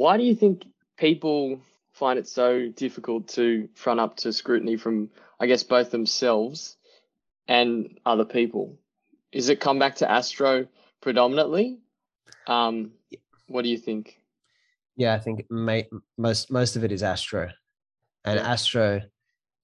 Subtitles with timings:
[0.00, 0.64] why do you think
[0.96, 1.60] people
[1.92, 6.78] find it so difficult to front up to scrutiny from, I guess, both themselves
[7.46, 8.78] and other people?
[9.30, 10.68] Is it come back to Astro
[11.02, 11.80] predominantly?
[12.46, 12.92] Um,
[13.46, 14.16] what do you think?
[14.96, 15.86] Yeah, I think may,
[16.16, 17.50] most most of it is Astro,
[18.24, 18.50] and Yeah.
[18.50, 19.02] Astro.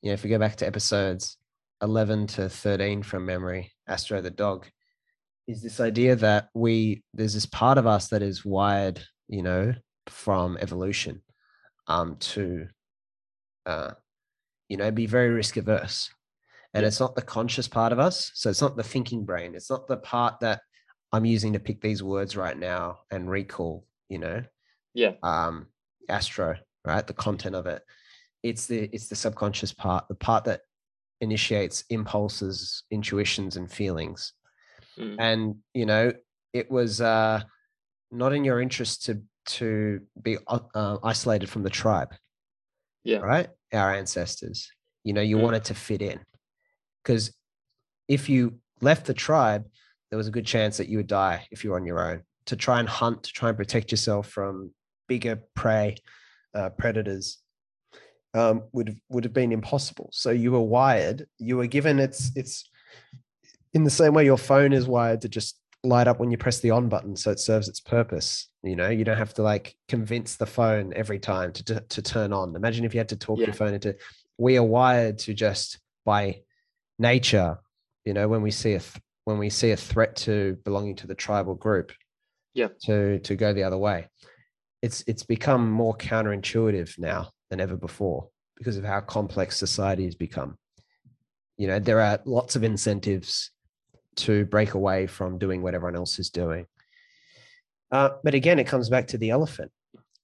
[0.03, 1.39] You know, if we go back to episodes
[1.80, 4.66] eleven to thirteen from memory, Astro the dog,
[5.48, 9.73] is this idea that we there's this part of us that is wired, you know,
[10.09, 11.22] from evolution,
[11.86, 12.68] um, to,
[13.67, 13.93] uh,
[14.68, 16.11] you know, be very risk averse,
[16.75, 16.89] and Yeah.
[16.89, 18.30] it's not the conscious part of us.
[18.35, 19.54] So it's not the thinking brain.
[19.54, 20.63] It's not the part that
[21.13, 23.86] I'm using to pick these words right now and recall.
[24.08, 24.44] You know,
[24.94, 25.14] Yeah.
[25.22, 25.66] um
[26.08, 27.82] astro right the content of it
[28.44, 30.61] it's the it's the subconscious part the part that
[31.21, 34.33] initiates impulses intuitions and feelings
[34.97, 35.16] Mm.
[35.19, 36.12] and you know
[36.52, 37.42] it was uh
[38.12, 42.14] not in your interest to to be uh, uh, isolated from the tribe
[43.05, 43.19] Yeah.
[43.19, 43.48] right?
[43.72, 44.70] Our ancestors.
[45.05, 45.42] You know you Mm.
[45.42, 46.20] wanted to fit in.
[47.03, 47.33] Because
[48.08, 49.64] if you left the tribe
[50.11, 52.22] there was a good chance that you would die if you were on your own.
[52.47, 54.72] To try and hunt to try and protect yourself from
[55.08, 55.97] bigger prey
[56.55, 57.38] uh, predators
[58.34, 60.10] um, would would have been impossible.
[60.12, 62.69] So you were wired you were given it's it's
[63.75, 66.60] in the same way your phone is wired to just light up when you press
[66.60, 69.76] the on button so it serves its purpose you know you don't have to like
[69.88, 73.16] convince the phone every time to, to, to turn on imagine if you had to
[73.16, 73.46] talk Yeah.
[73.46, 73.96] your phone into
[74.38, 76.40] we are wired to just by
[76.98, 77.58] nature
[78.04, 81.06] you know when we see a th- when we see a threat to belonging to
[81.06, 81.92] the tribal group
[82.54, 82.68] Yeah.
[82.84, 84.08] to to go the other way
[84.82, 90.14] it's it's become more counterintuitive now than ever before because of how complex society has
[90.14, 90.56] become
[91.56, 93.50] you know there are lots of incentives
[94.17, 96.67] to break away from doing what everyone else is doing.
[97.91, 99.70] Uh, but again it comes back to the elephant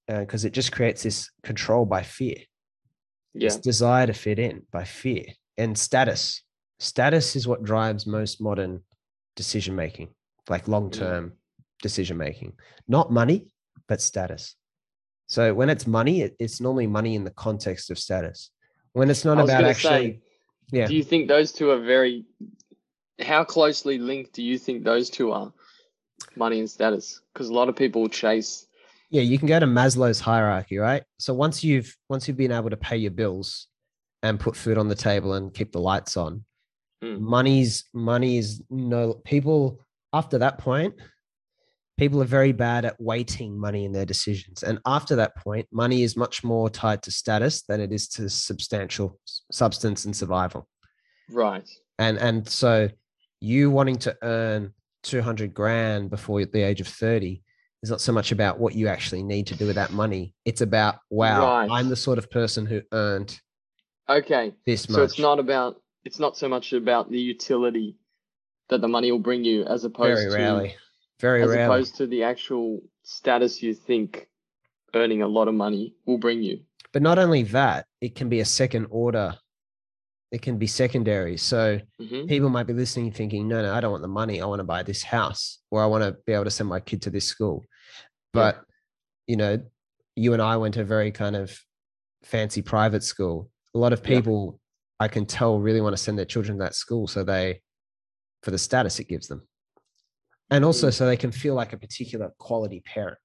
[0.09, 2.37] because it just creates this control by fear.
[3.35, 3.49] Yeah.
[3.49, 5.25] this desire to fit in by fear.
[5.57, 6.43] And status.
[6.79, 8.83] Status is what drives most modern
[9.37, 10.09] decision making
[10.49, 11.33] like long term
[11.81, 12.55] decision making.
[12.89, 13.53] Not money
[13.89, 14.57] but status.
[15.27, 18.51] So when it's money it, it's normally money in the context of status.
[18.93, 20.21] When it's not about actually say,
[20.73, 20.87] yeah.
[20.87, 22.25] Do you think those two are very?
[23.21, 25.53] How closely linked do you think those two are?
[26.37, 28.67] Money and status, because a lot of people chase.
[29.11, 32.71] yeah you can go to maslow's hierarchy right so once you've once you've been able
[32.71, 33.67] to pay your bills
[34.23, 36.45] and put food on the table and keep the lights on
[37.05, 37.19] Mm.
[37.19, 40.95] money's money is no people after that point
[41.99, 46.05] people are very bad at weighting money in their decisions and after that point money
[46.05, 49.19] is much more tied to status than it is to substantial
[49.51, 50.69] substance and survival
[51.29, 51.69] Right.
[51.99, 52.89] and and so
[53.43, 54.73] you wanting to earn
[55.03, 57.43] 200 grand before the age of 30
[57.83, 60.61] is not so much about what you actually need to do with that money it's
[60.61, 61.69] about wow Right.
[61.71, 63.41] i'm the sort of person who earned
[64.09, 64.53] Okay.
[64.67, 65.81] this much So it's not about.
[66.05, 67.97] It's not so much about the utility
[68.69, 70.75] that the money will bring you, as opposed very to rarely
[71.21, 74.29] very as rarely opposed to the actual status you think
[74.95, 76.61] earning a lot of money will bring you.
[76.93, 79.37] but not only that it can be a second order
[80.33, 81.37] it can be secondary.
[81.37, 84.41] So hmm people might be listening thinking no no i don't want the money.
[84.41, 86.81] I want to buy this house or i want to be able to send my
[86.81, 87.65] kid to this school.
[88.35, 88.41] Yeah.
[88.41, 88.65] but
[89.27, 89.61] you know
[90.17, 91.47] you and i went to a very kind of
[92.23, 93.51] fancy private school.
[93.75, 94.17] A lot of Yeah.
[94.17, 94.59] people
[95.01, 97.61] i can tell really want to send their children to that school so they
[98.43, 99.43] for the status it gives them.
[100.51, 100.95] And also Mm.
[100.95, 103.19] so they can feel like a particular quality parent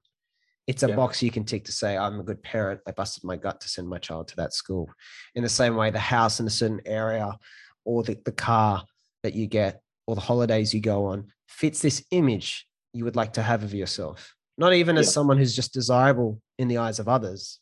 [0.67, 0.95] it's a Yeah.
[0.95, 2.81] box you can tick to say i'm a good parent.
[2.87, 4.89] I busted my gut to send my child to that school.
[5.35, 7.37] In the same way the house in a certain area
[7.85, 8.83] or the, the car
[9.23, 13.33] that you get or the holidays you go on fits this image you would like
[13.33, 14.33] to have of yourself.
[14.57, 17.59] Not even as someone who's just desirable in the eyes of others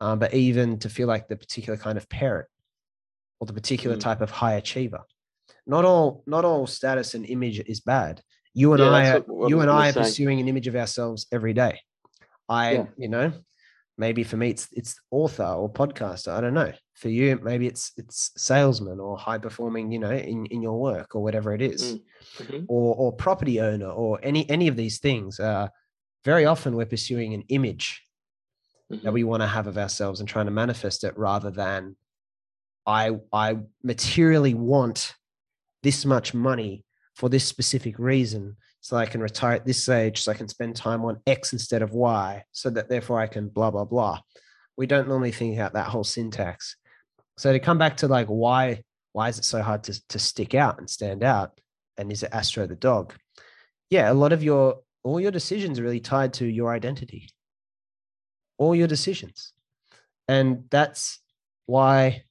[0.00, 2.48] um, but even to feel like the particular kind of parent
[3.40, 4.00] or the particular Mm.
[4.00, 5.02] type of high achiever.
[5.66, 8.22] Not all not all status and image is bad.
[8.54, 10.00] You and Yeah, i are, what- what you and i are say.
[10.02, 11.80] pursuing an image of ourselves every day
[12.48, 12.86] i Yeah.
[12.96, 13.32] you know
[13.98, 17.92] maybe for me it's it's author or podcaster i don't know for you maybe it's
[17.96, 21.82] it's salesman or high performing you know in, in your work or whatever it is
[21.94, 22.02] Mm.
[22.46, 22.64] Mhm.
[22.68, 25.68] or or property owner or any any of these things uh
[26.24, 28.02] very often we're pursuing an image
[28.90, 29.12] that Mhm.
[29.12, 31.96] we want to have of ourselves and trying to manifest it rather than
[32.86, 35.14] i i materially want
[35.82, 36.84] this much money
[37.14, 40.76] for this specific reason so i can retire at this age so i can spend
[40.76, 44.20] time on x instead of y so that therefore i can blah blah blah.
[44.76, 46.76] We don't normally think out that whole syntax.
[47.36, 50.54] So to come back to like why why is it so hard to, to stick
[50.54, 51.58] out and stand out?
[51.96, 53.14] And is it astro the dog?
[53.90, 57.30] Yeah a lot of your all your decisions are really tied to your identity.
[58.56, 59.52] All your decisions.
[60.28, 61.18] And that's
[61.66, 62.22] why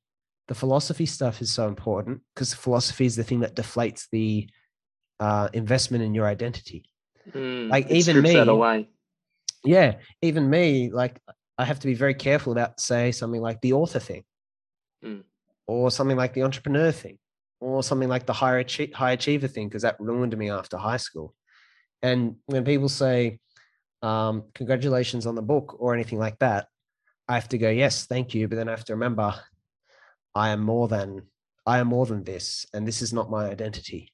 [0.47, 4.49] the philosophy stuff is so important because philosophy is the thing that deflates the
[5.19, 6.85] uh, investment in your identity.
[7.31, 8.89] Mm, Like, even me- away.
[9.63, 11.19] Yeah, even me, like
[11.57, 14.23] I have to be very careful about say something like the author thing,
[15.03, 15.23] Mm.
[15.67, 17.17] or something like the entrepreneur thing,
[17.59, 20.97] or something like the high, achie- high achiever thing, because that ruined me after high
[20.97, 21.33] school.
[22.03, 23.39] And when people say,
[24.03, 26.67] um, "Congratulations on the book" or anything like that,
[27.27, 29.33] I have to go, "Yes, thank you," but then I have to remember,
[30.35, 31.29] I am more than
[31.65, 34.13] I am more than this, and this is not my identity.